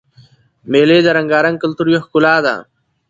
[0.71, 2.55] مېلې د رنګارنګ کلتور یوه ښکلا ده.